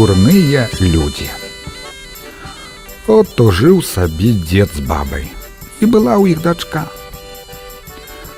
[0.00, 1.28] дурныя людзі.
[3.06, 5.28] От то жыў сабе дзед з бабай.
[5.84, 6.88] І была ў іх дачка.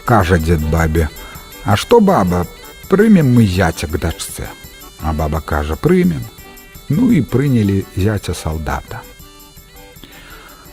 [0.02, 1.06] Кажа дзед бабе:
[1.62, 2.51] «А што баба,
[2.91, 4.51] прымем мы зяця к дачце.
[5.06, 6.27] А баба кажа: прымем.
[6.88, 9.06] Ну і прынялі зяця салдата.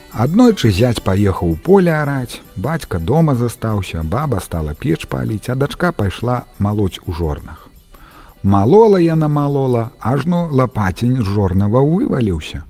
[0.09, 5.93] Аднойчы зяць паехаў у поле араць, бацька дома застаўся, баба стала печ паліць, а дачка
[5.93, 7.68] пайшла малоць у жорнах.
[8.43, 12.63] Малола яна малола, ажно лапацень з жорнава вываліўся.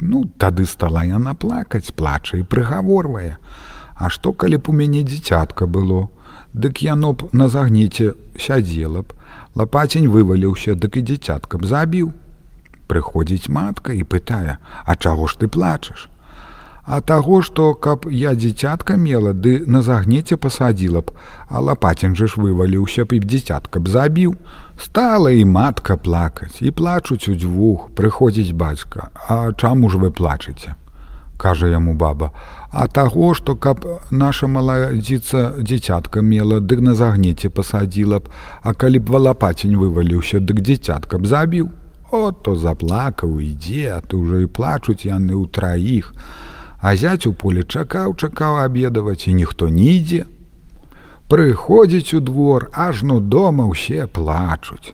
[0.00, 3.36] Ну, тады стала яна плакаць, плача і прыгаворвае.
[3.94, 6.08] А што калі б у мяне дзіцятка было,
[6.54, 9.14] Дык яно б на загніце сядзела б,
[9.58, 12.12] лапацень вываліўся, дык і дзіцятка б забіў.
[12.86, 16.06] Прыходзіць матка і пытае: «А чаго ж ты плачаш?
[16.86, 21.10] А таго, што каб я дзіцятка мела, ды на загнеце пасадзіла б,
[21.48, 24.38] а лапацень жа ж вываліўся б і дзіцятка б забіў.
[24.78, 30.74] Стала і матка плакаць і плачуць удзвюх, прыходзіць бацька, А чаму ж вы плачыце?
[31.36, 32.30] кажа яму баба,
[32.70, 38.30] а таго, што каб наша маладзіца дзіцятка мела, дык на загнеце пасадзіла б,
[38.62, 41.70] а калі б валапацень вываліўся, дык дзіцятка б забіў.
[42.14, 46.14] О, то заплакаў ідзе, а то ўжо і плачуць яны ў траіх.
[46.78, 50.24] А зяць у поле чакаў, чакаў абедаваць і ніхто не ідзе.
[51.28, 54.92] Прыходзіць у двор, ажно дома ўсе плачуць.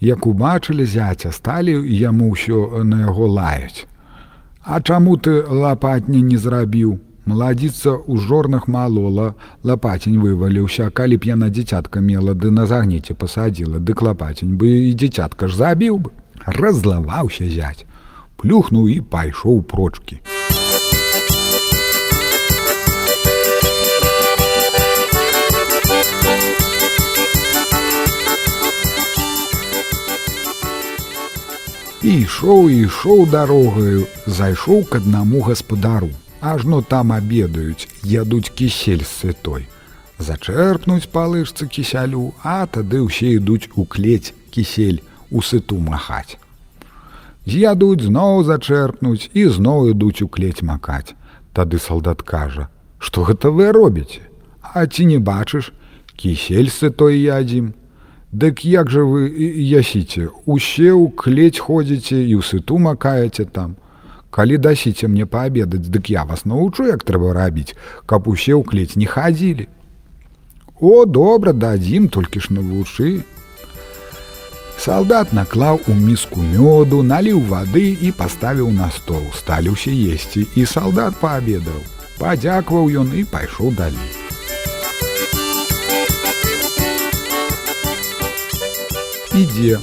[0.00, 3.88] Як убачылі зяця, сталі яму ўсё на яго лаяць.
[4.60, 7.00] А чаму ты лапатня не зрабіў?
[7.24, 13.80] Маладзіца ў жорнах малола, лапацень вываліўся, калі б яна дзіцятка мела ды на загнеце пасадзіла,
[13.80, 16.10] дык лапацень бы і дзіцятка ж забіў бы.
[16.44, 17.84] Разлаваўся зяць,
[18.36, 20.20] плюхнуў і пайшоў прочкі.
[32.10, 36.10] Ішоў і ішоў дарогаю, зайшоў к аднаму гаспадару.
[36.40, 39.68] Ажно там абедаюць, ядуць кісель з сытой.
[40.18, 44.98] Зачэрпнуць палышцы кісялю, а тады ўсе ідуць у клець кісель
[45.30, 46.34] у сыту махаць.
[47.46, 51.14] З'ядуць зноў зачэрпнуць і зноў ідуць у клець макаць.
[51.54, 52.68] Тады салдат кажа:
[52.98, 54.26] «Што гэта вы робіце?
[54.60, 55.72] А ці не бачыш,
[56.18, 57.72] кісель сытой ядзім,
[58.32, 63.74] Дык як жа вы ясіце, усе ў клець ходзіце і ў сыту макаеце там.
[64.30, 67.74] Калі дасіце мне паабедаць, дык я вас навучу, як трэба рабіць,
[68.06, 69.66] каб усе ў клець не хадзілі.
[70.78, 73.26] О, добра, дадзім толькі ж навучы.
[74.78, 80.70] Салдат наклаў у міску мёду, наліў вады і паставіў на стол, сталі ўсе есці, і
[80.70, 81.82] салдат паабедаў.
[82.22, 84.29] Падзякваў ён і пайшоў далей.
[89.34, 89.78] Ідзе.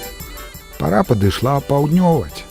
[0.79, 2.45] Пара падышла паўднёваць.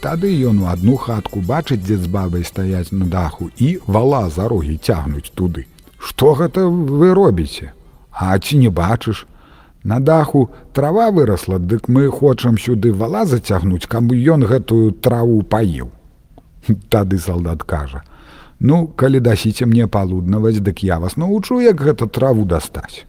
[0.00, 4.48] Тады ён у адну хатку бачыць, дзе з бабай стаяць на даху і вала за
[4.48, 5.66] рогі цягнуць туды.
[6.00, 7.72] Што гэта вы робіце?
[8.10, 9.26] А ці не бачыш?
[9.84, 15.92] На даху трава вырасла, дык мы хочам сюды вала зацягнуць, каб ён гэтую траву паіў.
[16.88, 18.02] Тады салдат кажа:
[18.60, 23.04] «Ну, калі дасіце мне палуднаваць, дык я вас навучу, як гэта траву дастаць.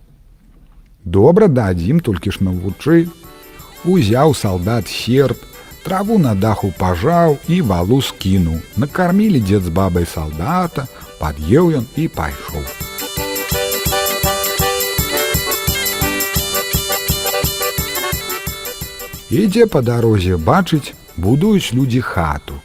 [1.04, 3.08] Добра дадзім толькі ж навучы,
[3.82, 5.42] Узяў салдат серп,
[5.84, 8.62] траву на даху пажаў і валу скінуў.
[8.78, 10.86] Накармілі дзед з бабай салдата,
[11.18, 12.62] пад'еў ён і пайшоў.
[19.32, 22.62] Ідзе па дарозе бачыць, будуюць людзі хату.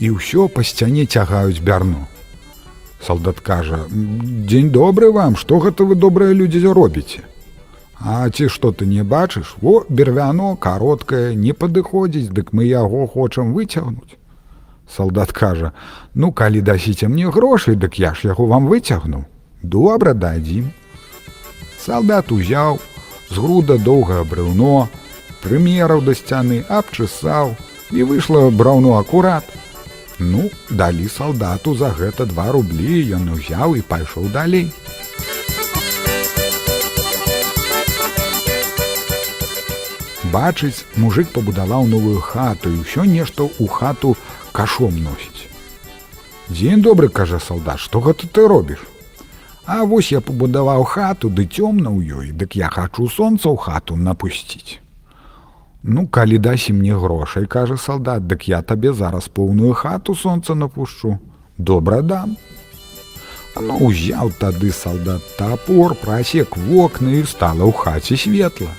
[0.00, 2.08] І ўсё па сцяне цягаюць бярну.
[3.04, 3.84] Салдат кажа:
[4.48, 7.28] «Дзень добры вам, што гэта вы добрыя людзі робіце.
[8.00, 13.54] А ці што ты не бачыш, во бервяно кароткае не падыходзіць, дык мы яго хочам
[13.54, 14.18] выцягнуць.
[14.88, 15.72] Салдат кажа:
[16.14, 19.24] «Ну, калі дасіце мне грошай, дык я ж яго вам выцягну.
[19.62, 20.72] Добра дадзім.
[21.80, 22.80] Салдат узяў,
[23.30, 24.88] з груда доўгае брыўно,
[25.42, 27.56] прымераў да сцяны, абчысаў
[27.92, 29.44] і выйшла браўно акурат.
[30.18, 34.70] Ну, далі салдату за гэта два рублі ён узяў і пайшоў далей.
[40.34, 44.16] Бачыць, мужик пабудаваў новую хату і ўсё нешта ў хату
[44.52, 45.46] кашом носіць.
[46.50, 48.82] Дзень добры кажа салдат, што гэта ты робіш?
[49.66, 53.96] А вось я пабудаваў хату ды цёмна ў ёй, дык я хачу сонца ў хату
[53.96, 54.82] напусціць.
[55.84, 61.18] Ну калі дасі мне грошай, кажа салдат, дык я табе зараз поўную хату сонца напушчу.
[61.56, 62.36] Добра дам.
[63.56, 68.72] Ну узяў тады салдат тапор, прасек вокны і стала ў хаце светла.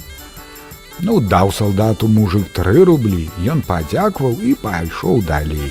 [1.04, 5.68] Ну, даў салдату мужык тры рублі, Ён падзякваў і пайшоў далей.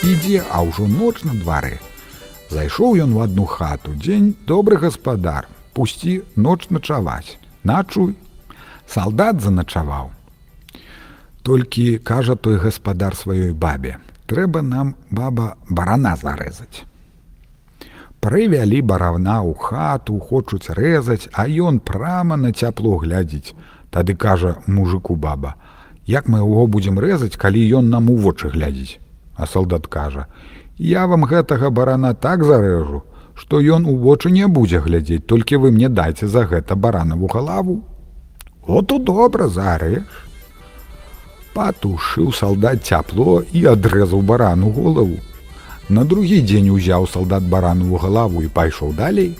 [0.00, 1.76] Ідзе, а ўжо ноч на дварэ.
[2.48, 3.92] Зайшоў ён у одну хату.
[3.92, 7.36] Дзень добры гаспадар, пусці ноч начаваць.
[7.62, 8.16] Начуй.
[8.88, 10.10] Салдат заначаваў.
[11.42, 16.88] Толькі кажа той гаспадар сваёй бабе: трэба нам баба барана зарэзаць.
[18.20, 23.54] Прывялі баравна ў хату, хочуць рэзаць, а ён прама на цяпло глядзіць.
[23.88, 25.54] Тады кажа мужику баба:
[26.04, 29.00] Як мы яго будзем рэзаць, калі ён нам у вочы глядзіць.
[29.36, 30.26] А солдат кажа:
[30.76, 33.02] Я вам гэтага барана так зарэжу,
[33.34, 37.80] што ён у вочы не будзе глядзець, толькі вы мне дайце за гэта баранаву галаву.
[38.66, 40.04] От у добра зарэж.
[41.56, 45.16] Патушыў салдат цяпло і адрэзаў барану голову.
[45.90, 49.34] На другі дзень узяў салдат барану ў галаву і пайшоў далей.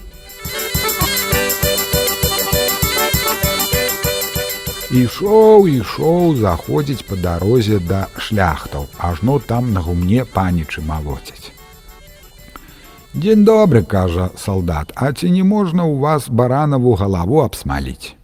[4.91, 11.55] Ішоў, ішоў, заходзіць па дарозе да шляхтаў, ажно там на гумне панічы малоцяць.
[13.15, 18.19] Дзень добры, кажа салдат, а ці не можна ў вас баранаву галаву абсмаліць.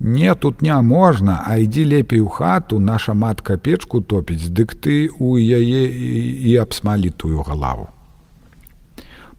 [0.00, 5.08] Не тут не можна, а ідзі лепей у хату, наша матка печку топіць, дык ты
[5.18, 7.88] у яе і, і абсмалі тую галаву.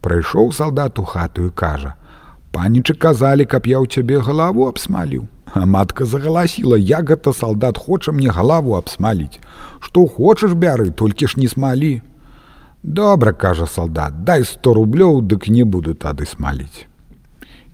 [0.02, 1.96] Прыйшоў салдат у хату і кажа:
[2.56, 5.28] «Панічы казалі, каб я ў цябе галаву абсмаліў.
[5.54, 9.40] А матка загаласіла, як гэта салдат хоча мне галаву абсмаліць.
[9.80, 12.02] Што хочаш бяры, толькі ж не смалі.
[12.84, 16.88] Добра, кажа салдат, дай 100 рублёў, дык не буду тады смаліць.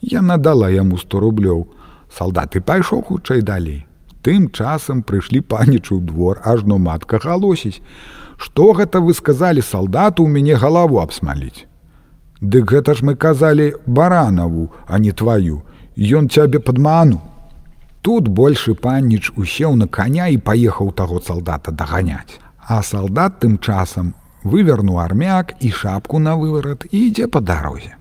[0.01, 1.68] Я надала яму 100 рублёў,
[2.17, 3.85] Салдаты пайшоў хутчэй далей.
[4.21, 7.81] Тым часам прыйшлі панічу ў двор, ажно матка галосіць.
[8.37, 11.65] Што гэта вы сказалі салдату ў мяне галаву абсмаліць.
[12.41, 15.61] Дык гэта ж мы казалі баранаву, а не тваю.
[15.95, 17.21] Ён цябе падману.
[18.01, 22.41] Тут большы панніч усеў на коня і паехаў таго салдата даганяць.
[22.57, 24.13] А салдат тым часам
[24.43, 27.93] вывернуў армяк і шапку на выварат і ідзе па дарозе.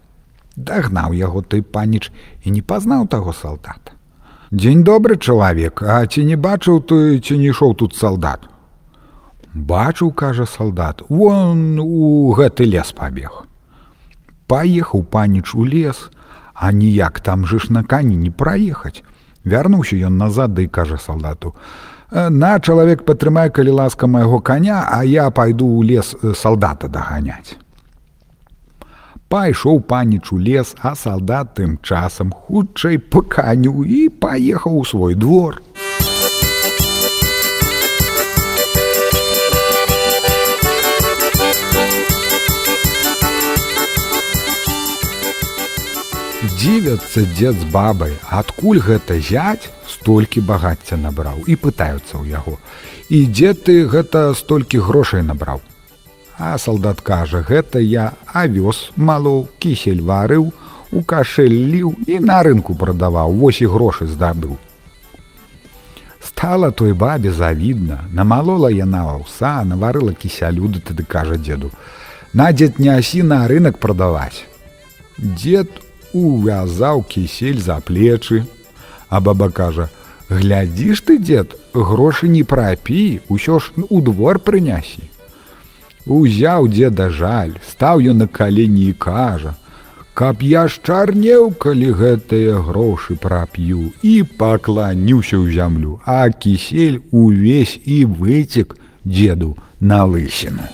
[0.56, 2.08] Дагнаў яго той паніч
[2.44, 3.99] і не пазнаў таго салдата.
[4.50, 8.50] Дзень добры чалавек, а ці не бачыў ты ці не ішоў тут салдат.
[9.54, 13.46] Бачыў, кажа салдат, вон у гэты лес пабег.
[14.50, 16.10] Паехаў паніч у лес,
[16.52, 19.06] а ніяк там жыш на кані не праехаць.
[19.46, 21.54] Вярнуўся ён назад ды кажа салдату:
[22.10, 26.88] «Э, На чалавек падтрымай, калі ласка майго каня, а я пайду ў лес э, салдата
[26.88, 27.54] даганяць.
[29.30, 35.62] Пайшоў паніч у лес, а салдат тым часам хутчэй паканю і паехаў у свой двор.
[46.58, 52.58] Дзівяцца дзед з бабай, адкуль гэта зяць столькі багацця набраў і пытаюцца ў яго.
[53.06, 55.62] І дзе ты гэта столькі грошай набраў.
[56.42, 60.46] А салдат кажа: гэта я авёс малоў, кісель варыў,
[60.90, 64.56] у кашель ліў і на рынку прадаваў, вось і грошы здабыў.
[66.24, 71.70] Стала той бабе завідна, намалола яна аўса, наварыла кісялюды, тады кажа дзеду:
[72.32, 74.48] На дзед нясі на рынок прадаваць.
[75.18, 75.68] Дед
[76.14, 78.46] увязаў кісель за плечы,
[79.10, 79.90] а баба кажа:
[80.30, 85.09] «Глядзіш ты, дзед, грошы не прапі, усё ж у двор прынясі.
[86.10, 89.54] Узяў дзеда жаль, стаў ён на калені і кажа:
[90.20, 98.02] Каб я шчарнеў, калі гэтыя грошы прап'ю і пакланіўся ў зямлю, а кісель увесь і
[98.18, 98.74] выцек
[99.06, 100.66] дзеду на лысіну.